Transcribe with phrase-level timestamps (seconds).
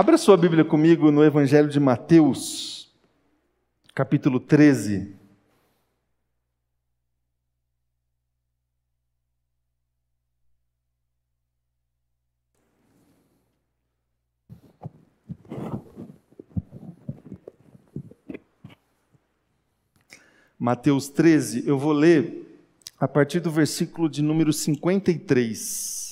[0.00, 2.88] Abra sua Bíblia comigo no Evangelho de Mateus,
[3.92, 5.12] capítulo 13.
[20.56, 22.62] Mateus 13, eu vou ler
[23.00, 26.07] a partir do versículo de número 53.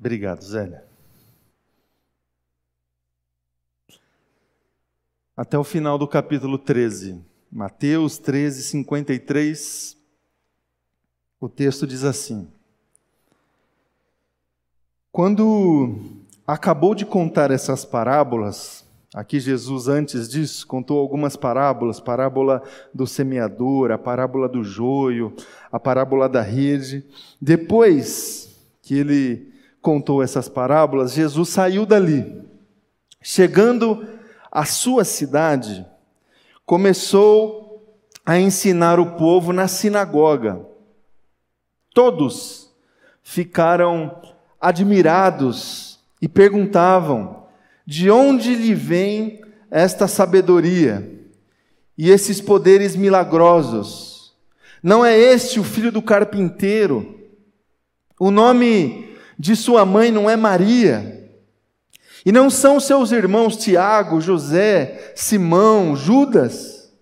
[0.00, 0.82] Obrigado, Zélia.
[5.36, 7.22] Até o final do capítulo 13.
[7.52, 9.98] Mateus 13, 53.
[11.38, 12.48] O texto diz assim.
[15.12, 15.96] Quando
[16.46, 22.62] acabou de contar essas parábolas, aqui Jesus antes disso contou algumas parábolas, parábola
[22.94, 25.36] do semeador, a parábola do joio,
[25.70, 27.04] a parábola da rede.
[27.38, 28.48] Depois
[28.80, 29.49] que ele
[29.80, 32.42] contou essas parábolas, Jesus saiu dali.
[33.22, 34.06] Chegando
[34.50, 35.86] à sua cidade,
[36.64, 40.60] começou a ensinar o povo na sinagoga.
[41.92, 42.70] Todos
[43.22, 44.20] ficaram
[44.60, 47.44] admirados e perguntavam:
[47.86, 51.18] de onde lhe vem esta sabedoria
[51.96, 54.34] e esses poderes milagrosos?
[54.82, 57.18] Não é este o filho do carpinteiro?
[58.18, 58.99] O nome
[59.40, 61.30] de sua mãe não é Maria?
[62.26, 66.92] E não são seus irmãos Tiago, José, Simão, Judas?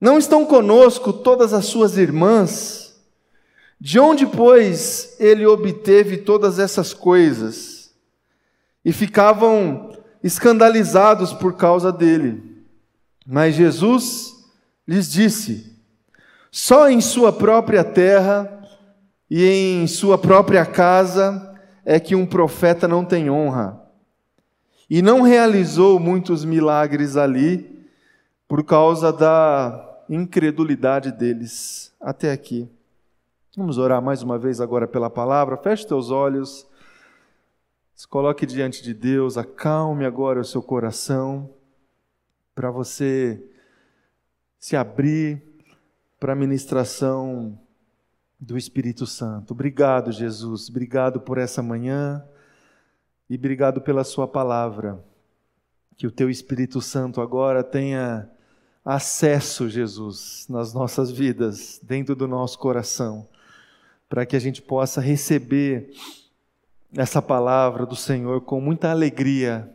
[0.00, 2.94] Não estão conosco todas as suas irmãs?
[3.80, 7.92] De onde, pois, ele obteve todas essas coisas?
[8.84, 9.90] E ficavam
[10.22, 12.40] escandalizados por causa dele.
[13.26, 14.46] Mas Jesus
[14.86, 15.76] lhes disse:
[16.52, 18.59] só em sua própria terra
[19.30, 23.80] e em sua própria casa é que um profeta não tem honra.
[24.88, 27.86] E não realizou muitos milagres ali
[28.48, 31.94] por causa da incredulidade deles.
[32.00, 32.68] Até aqui.
[33.56, 35.56] Vamos orar mais uma vez agora pela palavra.
[35.56, 36.66] Feche teus olhos.
[37.94, 41.50] Se coloque diante de Deus, acalme agora o seu coração
[42.52, 43.40] para você
[44.58, 45.40] se abrir
[46.18, 47.56] para a ministração
[48.40, 49.52] do Espírito Santo.
[49.52, 50.68] Obrigado, Jesus.
[50.68, 52.24] Obrigado por essa manhã
[53.28, 54.98] e obrigado pela sua palavra.
[55.96, 58.28] Que o teu Espírito Santo agora tenha
[58.84, 63.28] acesso, Jesus, nas nossas vidas, dentro do nosso coração
[64.10, 65.92] para que a gente possa receber
[66.96, 69.72] essa palavra do Senhor com muita alegria,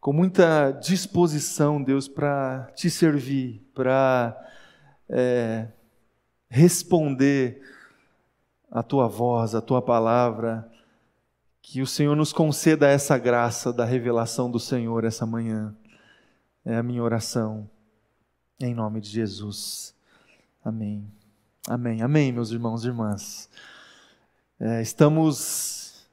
[0.00, 4.34] com muita disposição, Deus, para te servir, para
[5.06, 5.66] é,
[6.52, 7.62] responder
[8.70, 10.70] a tua voz, a tua palavra.
[11.62, 15.74] Que o Senhor nos conceda essa graça da revelação do Senhor essa manhã.
[16.62, 17.70] É a minha oração.
[18.60, 19.94] Em nome de Jesus.
[20.62, 21.10] Amém.
[21.66, 23.48] Amém, amém, meus irmãos e irmãs.
[24.60, 26.06] É, estamos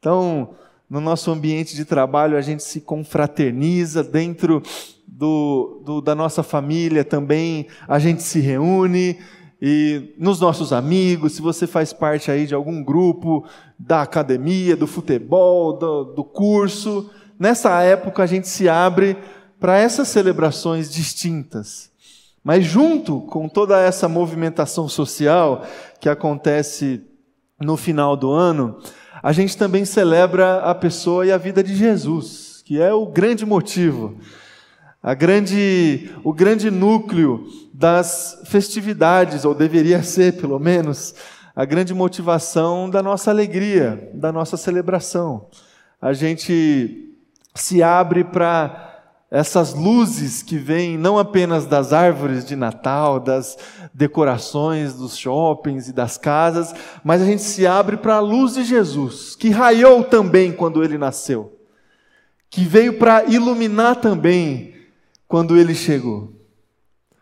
[0.00, 0.56] Então,
[0.90, 4.60] no nosso ambiente de trabalho, a gente se confraterniza, dentro
[5.06, 9.20] do, do, da nossa família também, a gente se reúne,
[9.60, 13.44] e nos nossos amigos, se você faz parte aí de algum grupo
[13.78, 19.16] da academia, do futebol, do, do curso, nessa época a gente se abre
[19.58, 21.90] para essas celebrações distintas.
[22.44, 25.64] Mas junto com toda essa movimentação social
[26.00, 27.02] que acontece
[27.60, 28.78] no final do ano,
[29.20, 33.44] a gente também celebra a pessoa e a vida de Jesus, que é o grande
[33.44, 34.16] motivo,
[35.02, 41.14] a grande, o grande núcleo das festividades, ou deveria ser pelo menos,
[41.54, 45.46] a grande motivação da nossa alegria, da nossa celebração.
[46.00, 47.14] A gente
[47.54, 48.84] se abre para
[49.30, 53.58] essas luzes que vêm não apenas das árvores de Natal, das
[53.92, 56.74] decorações dos shoppings e das casas,
[57.04, 60.96] mas a gente se abre para a luz de Jesus, que raiou também quando ele
[60.96, 61.58] nasceu,
[62.48, 64.77] que veio para iluminar também
[65.28, 66.32] quando ele chegou.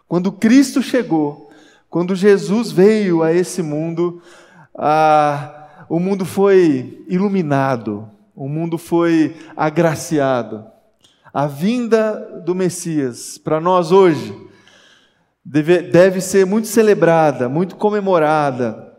[0.09, 1.51] Quando Cristo chegou,
[1.91, 4.23] quando Jesus veio a esse mundo,
[4.75, 10.65] ah, o mundo foi iluminado, o mundo foi agraciado
[11.37, 14.35] a vinda do Messias para nós hoje
[15.45, 18.91] deve, deve ser muito celebrada, muito comemorada.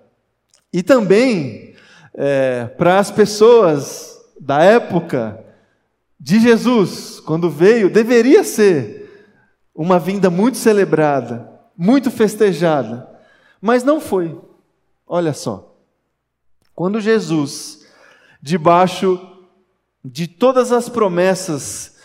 [0.71, 1.73] E também
[2.13, 5.43] é, para as pessoas da época
[6.27, 9.31] de Jesus, quando veio, deveria ser
[9.73, 13.09] uma vinda muito celebrada, muito festejada,
[13.61, 14.37] mas não foi.
[15.07, 15.73] Olha só.
[16.75, 17.87] Quando Jesus,
[18.41, 19.17] debaixo
[20.03, 21.95] de todas as promessas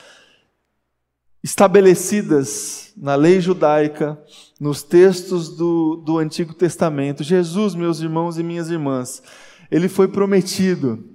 [1.43, 4.17] estabelecidas na lei judaica,
[4.61, 7.25] nos textos do, do Antigo Testamento.
[7.25, 9.21] Jesus, meus irmãos e minhas irmãs,
[9.69, 11.11] ele foi prometido.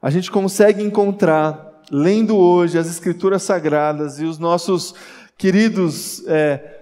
[0.00, 4.94] A gente consegue encontrar, lendo hoje as Escrituras Sagradas e os nossos
[5.36, 6.80] queridos é,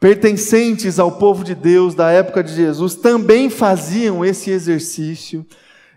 [0.00, 5.44] pertencentes ao povo de Deus da época de Jesus também faziam esse exercício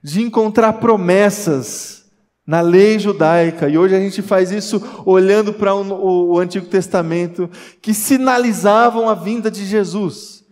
[0.04, 2.04] de encontrar promessas
[2.46, 7.50] na lei judaica, e hoje a gente faz isso olhando para o, o Antigo Testamento,
[7.82, 10.44] que sinalizavam a vinda de Jesus,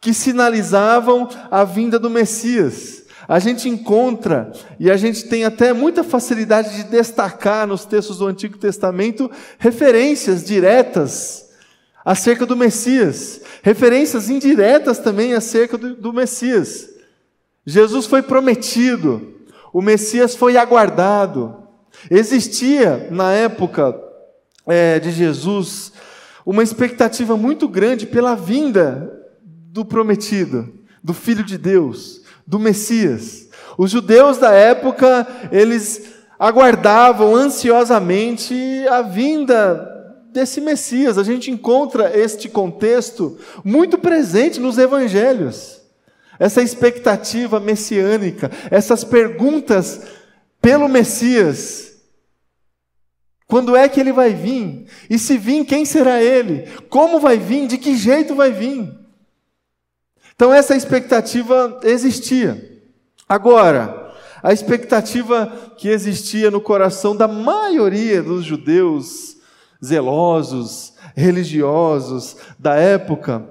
[0.00, 3.01] que sinalizavam a vinda do Messias.
[3.28, 8.26] A gente encontra, e a gente tem até muita facilidade de destacar nos textos do
[8.26, 11.50] Antigo Testamento referências diretas
[12.04, 16.88] acerca do Messias, referências indiretas também acerca do, do Messias.
[17.64, 19.34] Jesus foi prometido,
[19.72, 21.56] o Messias foi aguardado.
[22.10, 23.96] Existia, na época
[24.66, 25.92] é, de Jesus,
[26.44, 29.12] uma expectativa muito grande pela vinda
[29.44, 30.72] do prometido,
[31.02, 32.21] do Filho de Deus,
[32.52, 33.48] do Messias.
[33.78, 36.02] Os judeus da época, eles
[36.38, 38.54] aguardavam ansiosamente
[38.90, 39.88] a vinda
[40.30, 41.16] desse Messias.
[41.16, 45.80] A gente encontra este contexto muito presente nos evangelhos
[46.38, 50.02] essa expectativa messiânica, essas perguntas
[50.60, 51.92] pelo Messias.
[53.46, 54.86] Quando é que ele vai vir?
[55.08, 56.68] E se vir, quem será ele?
[56.90, 57.66] Como vai vir?
[57.66, 59.01] De que jeito vai vir?
[60.42, 62.82] Então, essa expectativa existia.
[63.28, 64.12] Agora,
[64.42, 65.46] a expectativa
[65.78, 69.36] que existia no coração da maioria dos judeus
[69.80, 73.48] zelosos, religiosos da época,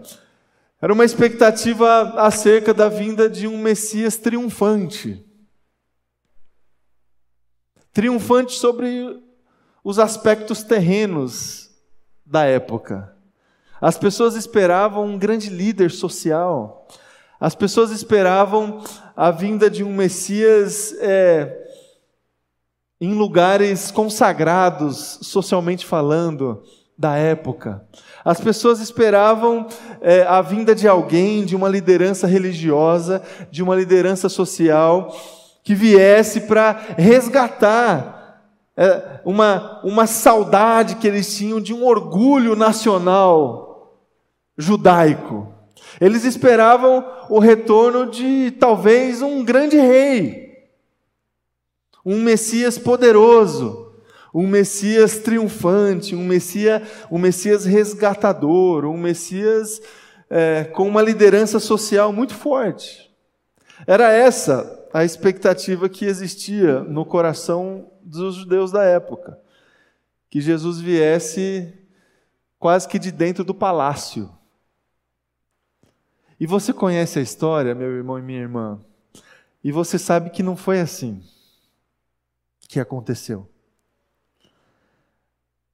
[0.82, 5.26] era uma expectativa acerca da vinda de um Messias triunfante.
[7.94, 9.18] Triunfante sobre
[9.82, 11.72] os aspectos terrenos
[12.26, 13.16] da época.
[13.82, 16.88] As pessoas esperavam um grande líder social.
[17.40, 18.80] As pessoas esperavam
[19.18, 21.52] a vinda de um Messias é,
[23.02, 26.62] em lugares consagrados, socialmente falando,
[26.96, 27.84] da época.
[28.24, 29.66] As pessoas esperavam
[30.00, 35.12] é, a vinda de alguém, de uma liderança religiosa, de uma liderança social,
[35.64, 38.44] que viesse para resgatar
[38.78, 43.71] é, uma, uma saudade que eles tinham de um orgulho nacional
[44.62, 45.54] judaico.
[46.00, 50.68] Eles esperavam o retorno de talvez um grande rei,
[52.06, 53.92] um Messias poderoso
[54.34, 59.82] um Messias triunfante, um Messias, um Messias resgatador, um Messias
[60.30, 63.12] é, com uma liderança social muito forte.
[63.86, 69.38] Era essa a expectativa que existia no coração dos judeus da época,
[70.30, 71.74] que Jesus viesse
[72.58, 74.30] quase que de dentro do palácio.
[76.42, 78.80] E você conhece a história, meu irmão e minha irmã,
[79.64, 81.22] e você sabe que não foi assim
[82.68, 83.48] que aconteceu.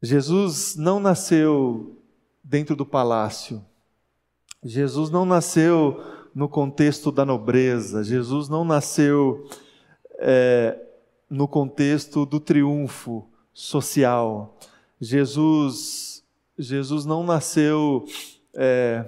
[0.02, 1.96] Jesus não nasceu
[2.44, 3.64] dentro do palácio.
[4.62, 6.04] Jesus não nasceu
[6.36, 8.04] no contexto da nobreza.
[8.04, 9.48] Jesus não nasceu
[10.20, 10.78] é,
[11.30, 14.58] no contexto do triunfo social.
[15.00, 16.26] Jesus,
[16.60, 18.04] Jesus não nasceu
[18.54, 19.06] é,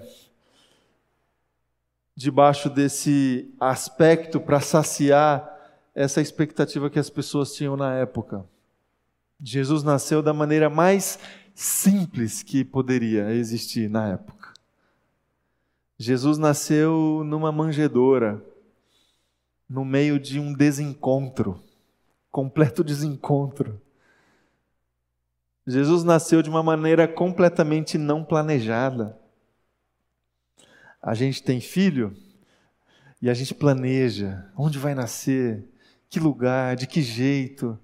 [2.19, 5.57] debaixo desse aspecto para saciar
[5.95, 8.45] essa expectativa que as pessoas tinham na época.
[9.41, 11.17] Jesus nasceu da maneira mais
[11.55, 14.51] simples que poderia existir na época.
[15.97, 18.43] Jesus nasceu numa manjedoura,
[19.69, 21.57] no meio de um desencontro,
[22.29, 23.81] completo desencontro.
[25.65, 29.17] Jesus nasceu de uma maneira completamente não planejada.
[31.01, 32.15] A gente tem filho
[33.21, 35.63] e a gente planeja onde vai nascer,
[36.09, 37.77] que lugar, de que jeito.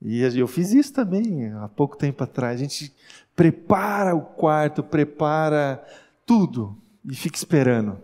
[0.00, 2.60] E eu fiz isso também há pouco tempo atrás.
[2.60, 2.94] A gente
[3.34, 5.84] prepara o quarto, prepara
[6.24, 8.00] tudo e fica esperando.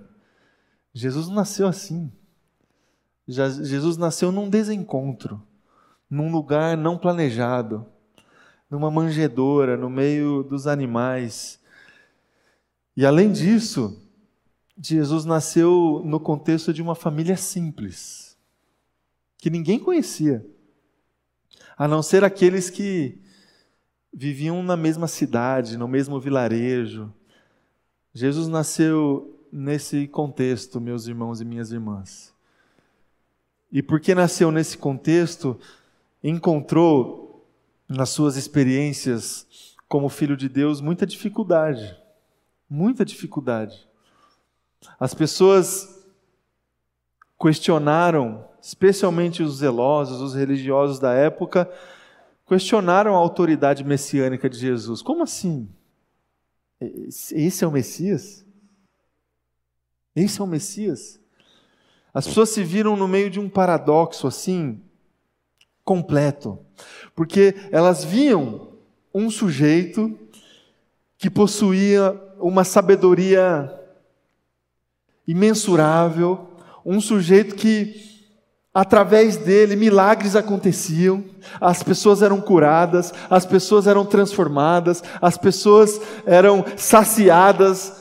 [0.92, 2.10] Jesus nasceu assim.
[3.26, 5.40] Jesus nasceu num desencontro,
[6.10, 7.86] num lugar não planejado,
[8.68, 11.60] numa manjedoura, no meio dos animais.
[12.96, 14.01] E além disso,
[14.84, 18.36] Jesus nasceu no contexto de uma família simples,
[19.38, 20.44] que ninguém conhecia
[21.78, 23.16] a não ser aqueles que
[24.12, 27.12] viviam na mesma cidade, no mesmo vilarejo.
[28.12, 32.34] Jesus nasceu nesse contexto, meus irmãos e minhas irmãs.
[33.70, 35.60] E porque nasceu nesse contexto,
[36.24, 37.46] encontrou
[37.88, 41.96] nas suas experiências como filho de Deus muita dificuldade.
[42.68, 43.91] Muita dificuldade.
[44.98, 46.02] As pessoas
[47.40, 51.68] questionaram especialmente os zelosos, os religiosos da época,
[52.46, 55.02] questionaram a autoridade messiânica de Jesus.
[55.02, 55.68] Como assim?
[56.80, 58.46] Esse é o Messias?
[60.14, 61.20] Esse é o Messias?
[62.14, 64.80] As pessoas se viram no meio de um paradoxo assim,
[65.84, 66.58] completo,
[67.16, 68.68] porque elas viam
[69.12, 70.16] um sujeito
[71.18, 73.81] que possuía uma sabedoria
[75.26, 76.48] imensurável,
[76.84, 78.12] um sujeito que
[78.74, 81.22] Através dele, milagres aconteciam,
[81.60, 87.92] as pessoas eram curadas, as pessoas eram transformadas, as pessoas eram saciadas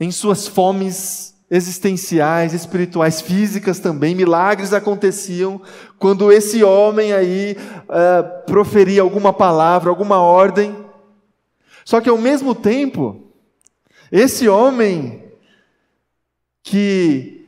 [0.00, 4.14] em suas fomes existenciais, espirituais, físicas também.
[4.14, 5.60] Milagres aconteciam
[5.98, 10.74] quando esse homem aí uh, proferia alguma palavra, alguma ordem.
[11.84, 13.22] Só que ao mesmo tempo,
[14.10, 15.25] esse homem
[16.66, 17.46] que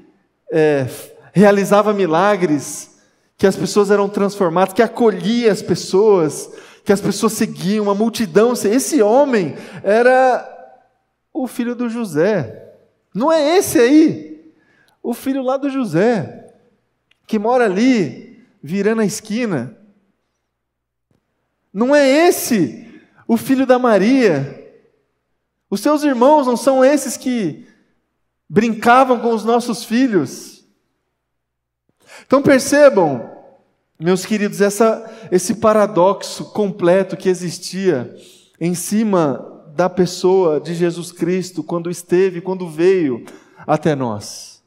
[0.49, 0.87] é,
[1.33, 3.01] realizava milagres,
[3.37, 6.49] que as pessoas eram transformadas, que acolhia as pessoas,
[6.85, 8.53] que as pessoas seguiam, uma multidão.
[8.53, 10.49] Esse homem era
[11.35, 12.75] o filho do José.
[13.13, 14.53] Não é esse aí,
[15.03, 16.55] o filho lá do José,
[17.27, 19.77] que mora ali, virando a esquina.
[21.75, 24.73] Não é esse o filho da Maria.
[25.69, 27.67] Os seus irmãos não são esses que
[28.49, 30.64] brincavam com os nossos filhos.
[32.26, 33.31] Então percebam,
[33.99, 38.17] meus queridos, essa, esse paradoxo completo que existia
[38.61, 43.25] em cima da pessoa de Jesus Cristo quando esteve, quando veio
[43.67, 44.62] até nós.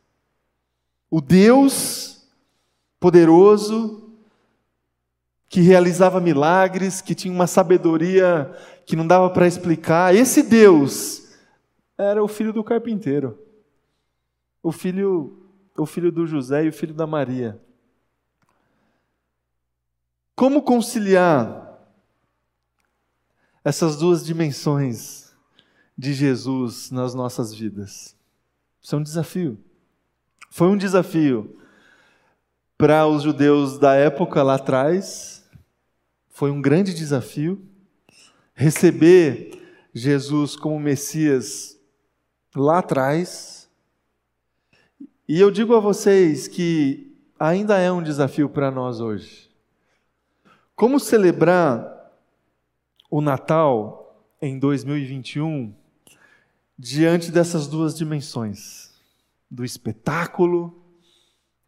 [1.09, 2.11] O Deus
[3.00, 4.13] poderoso,
[5.50, 11.29] que realizava milagres, que tinha uma sabedoria que não dava para explicar, esse Deus
[11.97, 13.38] era o filho do carpinteiro,
[14.62, 15.38] o filho
[15.77, 17.60] o filho do José e o filho da Maria.
[20.36, 21.80] Como conciliar
[23.63, 25.34] essas duas dimensões
[25.98, 28.15] de Jesus nas nossas vidas?
[28.82, 29.58] Isso é um desafio.
[30.50, 31.58] Foi um desafio
[32.77, 35.48] para os judeus da época lá atrás,
[36.30, 37.63] foi um grande desafio
[38.56, 39.62] receber
[39.94, 41.80] Jesus como Messias
[42.56, 43.61] lá atrás
[45.33, 49.50] e eu digo a vocês que ainda é um desafio para nós hoje.
[50.75, 52.11] Como celebrar
[53.09, 55.73] o Natal em 2021
[56.77, 58.91] diante dessas duas dimensões?
[59.50, 60.83] Do espetáculo,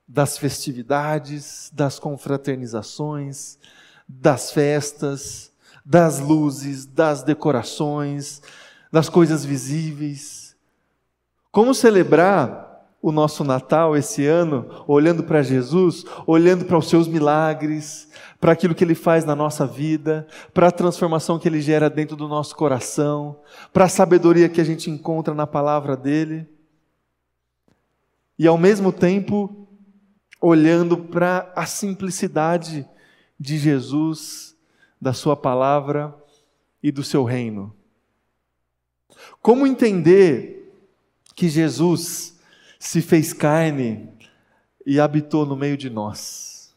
[0.05, 3.57] das festividades, das confraternizações,
[4.05, 5.53] das festas,
[5.85, 8.41] das luzes, das decorações,
[8.91, 10.53] das coisas visíveis.
[11.49, 12.72] Como celebrar
[13.03, 18.73] o nosso Natal esse ano, olhando para Jesus, olhando para os seus milagres, para aquilo
[18.73, 22.55] que ele faz na nossa vida, para a transformação que ele gera dentro do nosso
[22.55, 23.41] coração,
[23.73, 26.47] para a sabedoria que a gente encontra na palavra dele.
[28.39, 29.67] E ao mesmo tempo,
[30.39, 32.87] olhando para a simplicidade
[33.37, 34.55] de Jesus,
[34.99, 36.15] da sua palavra
[36.81, 37.75] e do seu reino.
[39.41, 40.73] Como entender
[41.35, 42.32] que Jesus
[42.83, 44.09] se fez carne
[44.85, 46.75] e habitou no meio de nós.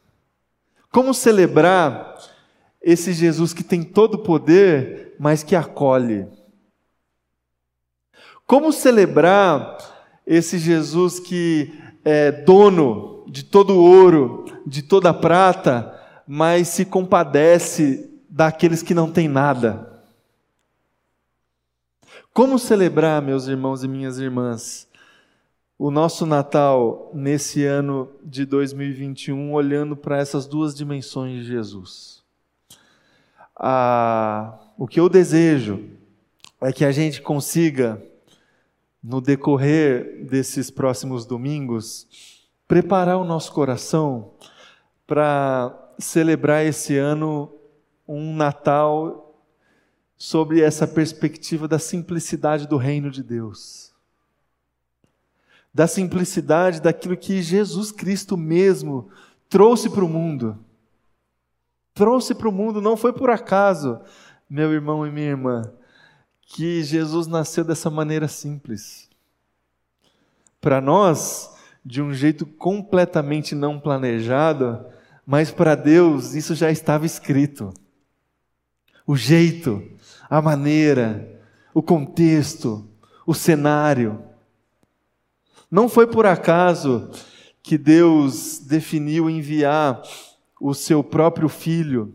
[0.92, 2.16] Como celebrar
[2.80, 6.28] esse Jesus que tem todo o poder, mas que acolhe?
[8.46, 9.76] Como celebrar
[10.24, 15.92] esse Jesus que é dono de todo o ouro, de toda prata,
[16.24, 20.04] mas se compadece daqueles que não têm nada?
[22.32, 24.86] Como celebrar, meus irmãos e minhas irmãs,
[25.78, 32.22] o nosso Natal nesse ano de 2021, olhando para essas duas dimensões de Jesus?
[33.54, 35.84] Ah, o que eu desejo
[36.60, 38.02] é que a gente consiga
[39.02, 44.32] no decorrer desses próximos domingos, preparar o nosso coração
[45.06, 47.52] para celebrar esse ano
[48.08, 49.40] um Natal
[50.16, 53.94] sobre essa perspectiva da simplicidade do reino de Deus.
[55.76, 59.10] Da simplicidade daquilo que Jesus Cristo mesmo
[59.46, 60.58] trouxe para o mundo.
[61.92, 64.00] Trouxe para o mundo, não foi por acaso,
[64.48, 65.70] meu irmão e minha irmã
[66.46, 69.10] que Jesus nasceu dessa maneira simples.
[70.60, 71.52] Para nós,
[71.84, 74.86] de um jeito completamente não planejado,
[75.26, 77.74] mas para Deus isso já estava escrito.
[79.04, 79.82] O jeito,
[80.30, 81.40] a maneira,
[81.74, 82.88] o contexto,
[83.26, 84.22] o cenário.
[85.70, 87.10] Não foi por acaso
[87.62, 90.00] que Deus definiu enviar
[90.60, 92.14] o seu próprio filho,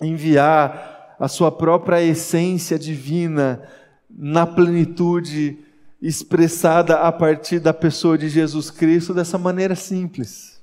[0.00, 3.62] enviar a sua própria essência divina
[4.10, 5.58] na plenitude
[6.00, 10.60] expressada a partir da pessoa de Jesus Cristo dessa maneira simples.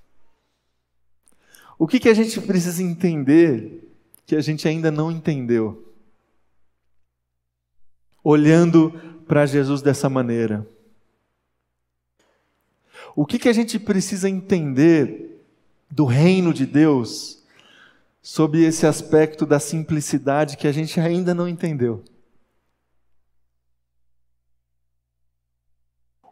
[1.77, 3.89] O que, que a gente precisa entender
[4.25, 5.93] que a gente ainda não entendeu?
[8.21, 8.91] Olhando
[9.25, 10.67] para Jesus dessa maneira.
[13.15, 15.29] O que, que a gente precisa entender
[15.89, 17.39] do reino de Deus
[18.21, 22.03] sobre esse aspecto da simplicidade que a gente ainda não entendeu.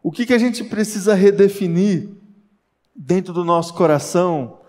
[0.02, 2.08] O que, que a gente precisa redefinir
[2.94, 4.60] dentro do nosso coração,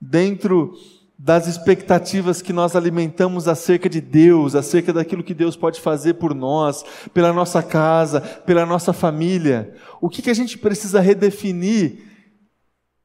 [0.00, 0.72] dentro
[1.18, 6.32] das expectativas que nós alimentamos acerca de Deus, acerca daquilo que Deus pode fazer por
[6.32, 9.74] nós, pela nossa casa, pela nossa família?
[10.00, 12.04] O que, que a gente precisa redefinir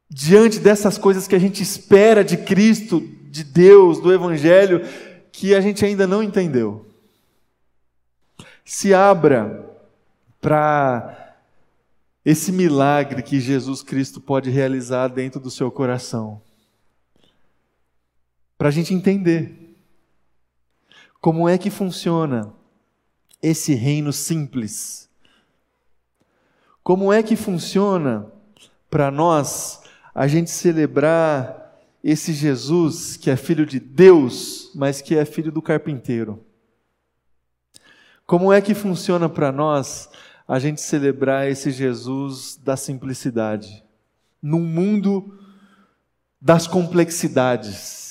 [0.08, 4.88] diante dessas coisas que a gente espera de Cristo, de Deus, do Evangelho,
[5.32, 6.86] que a gente ainda não entendeu.
[8.63, 9.67] Se abra
[10.39, 11.36] para
[12.23, 16.39] esse milagre que Jesus Cristo pode realizar dentro do seu coração.
[18.63, 19.76] Para a gente entender
[21.19, 22.54] como é que funciona
[23.41, 25.10] esse reino simples.
[26.82, 28.26] Como é que funciona
[28.89, 29.82] para nós
[30.15, 35.62] a gente celebrar esse Jesus que é filho de Deus, mas que é filho do
[35.62, 36.41] carpinteiro.
[38.26, 40.10] Como é que funciona para nós
[40.47, 43.84] a gente celebrar esse Jesus da simplicidade?
[44.41, 45.38] Num mundo
[46.39, 48.04] das complexidades,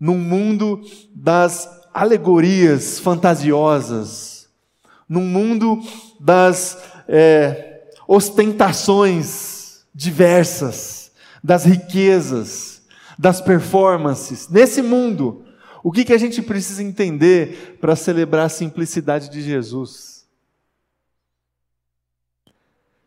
[0.00, 0.80] num mundo
[1.14, 4.48] das alegorias fantasiosas,
[5.08, 5.80] num mundo
[6.18, 11.00] das é, ostentações diversas
[11.42, 12.82] das riquezas,
[13.18, 14.48] das performances.
[14.48, 15.44] Nesse mundo,
[15.82, 20.28] o que, que a gente precisa entender para celebrar a simplicidade de Jesus?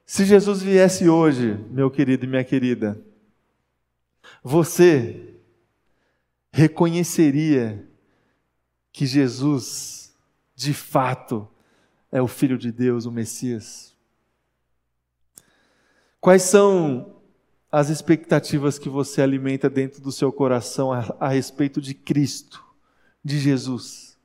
[0.05, 2.99] Se Jesus viesse hoje, meu querido e minha querida,
[4.43, 5.32] você
[6.53, 7.85] reconheceria
[8.93, 10.15] que Jesus,
[10.55, 11.45] de fato,
[12.09, 13.93] é o Filho de Deus, o Messias?
[16.21, 17.13] Quais são
[17.73, 22.63] as expectativas que você alimenta dentro do seu coração a, a respeito de Cristo,
[23.25, 24.15] de Jesus.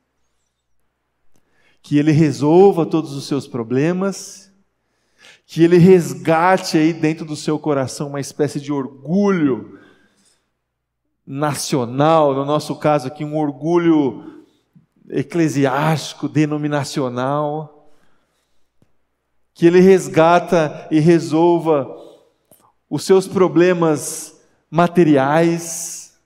[1.81, 4.51] Que Ele resolva todos os seus problemas,
[5.47, 9.79] que Ele resgate aí dentro do seu coração uma espécie de orgulho
[11.31, 14.43] nacional, no nosso caso aqui, um orgulho
[15.07, 17.93] eclesiástico, denominacional,
[19.53, 21.87] que Ele resgata e resolva
[22.89, 26.19] os seus problemas materiais,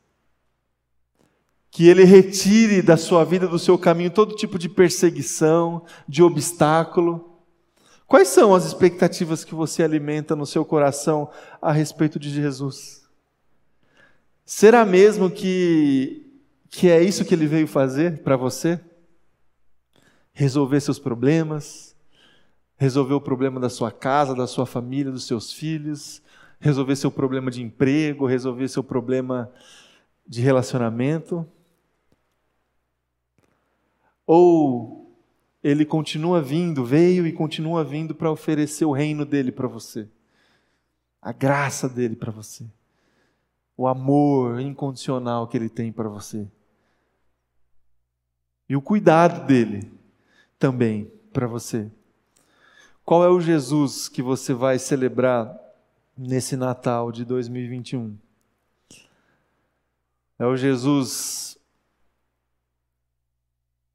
[1.70, 7.42] que Ele retire da sua vida, do seu caminho, todo tipo de perseguição, de obstáculo.
[8.08, 11.30] Quais são as expectativas que você alimenta no seu coração
[11.62, 13.03] a respeito de Jesus?
[14.46, 16.26] Será mesmo que,
[16.70, 18.80] que é isso que Ele veio fazer para você?
[20.34, 21.96] Resolver seus problemas,
[22.76, 26.22] resolver o problema da sua casa, da sua família, dos seus filhos,
[26.60, 29.52] resolver seu problema de emprego, resolver seu problema
[30.28, 31.48] de relacionamento?
[34.26, 35.18] Ou
[35.64, 40.10] ele continua vindo, veio e continua vindo para oferecer o reino dele para você,
[41.22, 42.66] a graça dele para você,
[43.76, 46.48] o amor incondicional que ele tem para você,
[48.68, 49.92] e o cuidado dele
[50.58, 51.92] também para você.
[53.06, 55.54] Qual é o Jesus que você vai celebrar
[56.18, 58.18] nesse Natal de 2021?
[60.40, 61.58] É o Jesus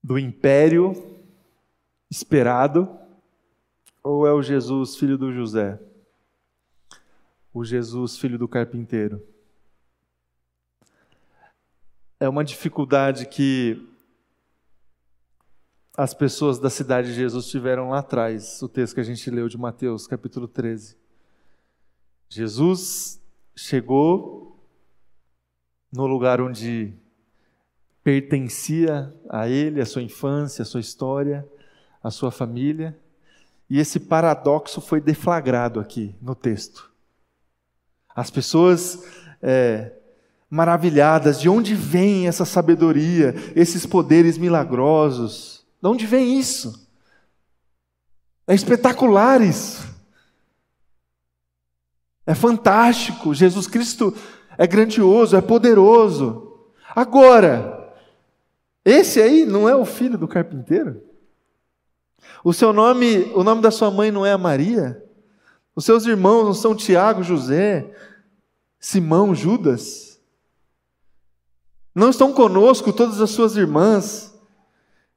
[0.05, 0.93] do império
[2.11, 2.89] esperado
[4.03, 5.81] ou é o Jesus filho do José?
[7.53, 9.23] O Jesus filho do carpinteiro?
[12.21, 13.81] É uma dificuldade que
[15.97, 19.49] as pessoas da cidade de Jesus tiveram lá atrás, o texto que a gente leu
[19.49, 20.97] de Mateus, capítulo 13.
[22.29, 23.23] Jesus
[23.55, 24.61] chegou
[25.93, 26.93] no lugar onde
[28.03, 31.49] pertencia a ele, a sua infância, a sua história,
[32.03, 32.99] a sua família.
[33.71, 36.91] E esse paradoxo foi deflagrado aqui no texto.
[38.09, 39.05] As pessoas
[39.41, 39.98] é,
[40.51, 45.67] maravilhadas, de onde vem essa sabedoria, esses poderes milagrosos?
[45.81, 46.89] De onde vem isso?
[48.47, 49.87] É espetacular isso.
[52.27, 53.35] É fantástico.
[53.35, 54.15] Jesus Cristo
[54.57, 56.67] é grandioso, é poderoso.
[56.95, 57.95] Agora,
[58.85, 61.03] esse aí não é o filho do carpinteiro?
[62.43, 65.03] O seu nome, o nome da sua mãe não é Maria?
[65.77, 67.95] Os seus irmãos não são Tiago, José,
[68.81, 70.08] Simão, Judas?
[71.99, 74.33] Não estão conosco todas as suas irmãs?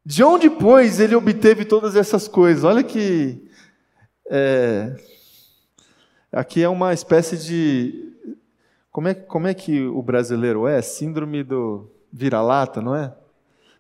[0.04, 2.64] De onde, pois, ele obteve todas essas coisas?
[2.64, 3.40] Olha que.
[4.28, 4.96] É,
[6.32, 8.12] aqui é uma espécie de.
[8.92, 10.82] Como é, como é que o brasileiro é?
[10.82, 13.14] Síndrome do vira-lata, não é?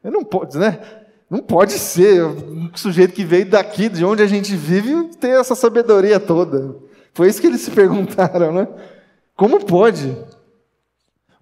[0.03, 0.79] Eu não pode, né?
[1.27, 5.55] Não pode ser um sujeito que veio daqui, de onde a gente vive, ter essa
[5.55, 6.75] sabedoria toda.
[7.15, 8.67] Foi isso que eles se perguntaram, né?
[9.35, 10.15] Como pode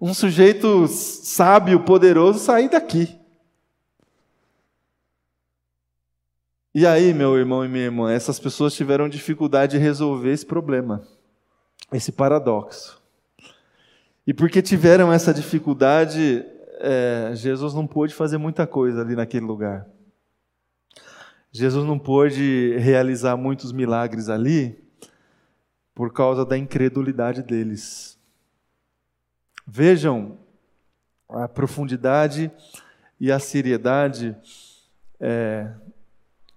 [0.00, 3.20] um sujeito sábio, poderoso, sair daqui?
[6.74, 11.02] E aí, meu irmão e minha irmã, essas pessoas tiveram dificuldade de resolver esse problema,
[11.92, 13.02] esse paradoxo.
[14.24, 16.46] E porque tiveram essa dificuldade,
[16.78, 19.86] é, Jesus não pôde fazer muita coisa ali naquele lugar.
[21.50, 24.80] Jesus não pôde realizar muitos milagres ali
[25.92, 28.19] por causa da incredulidade deles.
[29.72, 30.36] Vejam
[31.28, 32.50] a profundidade
[33.20, 34.36] e a seriedade
[35.20, 35.72] é,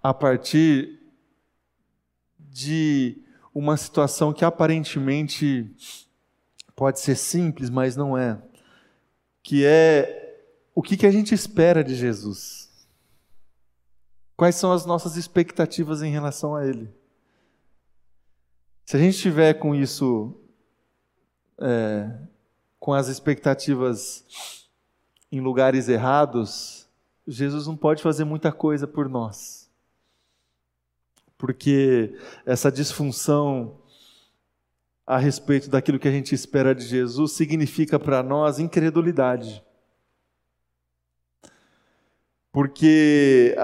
[0.01, 0.99] a partir
[2.39, 3.21] de
[3.53, 5.71] uma situação que aparentemente
[6.75, 8.41] pode ser simples, mas não é
[9.43, 10.41] que é
[10.73, 12.87] o que, que a gente espera de Jesus.
[14.35, 16.89] Quais são as nossas expectativas em relação a Ele?
[18.87, 20.35] Se a gente estiver com isso,
[21.59, 22.32] é,
[22.83, 24.25] com as expectativas
[25.31, 26.85] em lugares errados,
[27.25, 29.71] Jesus não pode fazer muita coisa por nós.
[31.37, 32.13] Porque
[32.45, 33.79] essa disfunção
[35.07, 39.63] a respeito daquilo que a gente espera de Jesus significa para nós incredulidade.
[42.51, 43.55] Porque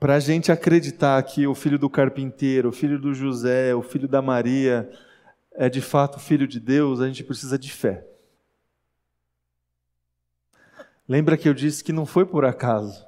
[0.00, 4.08] para a gente acreditar que o filho do carpinteiro, o filho do José, o filho
[4.08, 4.90] da Maria
[5.60, 8.06] é de fato filho de Deus, a gente precisa de fé.
[11.08, 13.04] Lembra que eu disse que não foi por acaso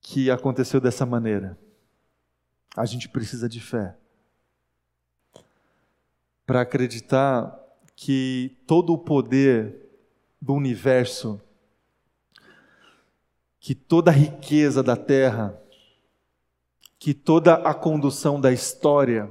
[0.00, 1.56] que aconteceu dessa maneira.
[2.76, 3.96] A gente precisa de fé
[6.44, 7.56] para acreditar
[7.94, 9.88] que todo o poder
[10.40, 11.40] do universo,
[13.60, 15.56] que toda a riqueza da terra,
[16.98, 19.30] que toda a condução da história,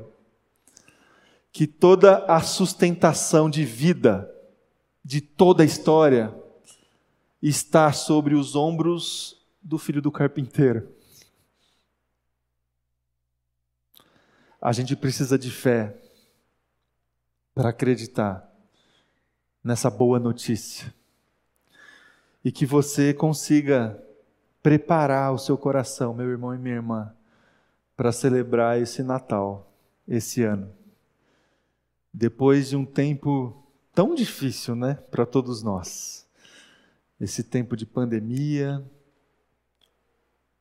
[1.51, 4.31] que toda a sustentação de vida
[5.03, 6.33] de toda a história
[7.41, 10.89] está sobre os ombros do filho do carpinteiro.
[14.61, 15.97] A gente precisa de fé
[17.53, 18.47] para acreditar
[19.63, 20.93] nessa boa notícia.
[22.43, 24.01] E que você consiga
[24.61, 27.13] preparar o seu coração, meu irmão e minha irmã,
[27.95, 29.71] para celebrar esse Natal,
[30.07, 30.71] esse ano.
[32.13, 36.27] Depois de um tempo tão difícil, né, para todos nós.
[37.19, 38.83] Esse tempo de pandemia,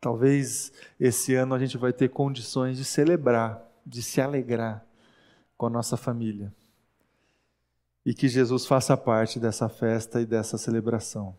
[0.01, 4.85] talvez esse ano a gente vai ter condições de celebrar de se alegrar
[5.57, 6.53] com a nossa família.
[8.05, 11.37] E que Jesus faça parte dessa festa e dessa celebração.